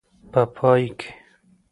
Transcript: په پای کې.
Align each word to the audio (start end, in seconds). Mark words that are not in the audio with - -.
په 0.31 0.41
پای 0.55 0.83
کې. 0.99 1.09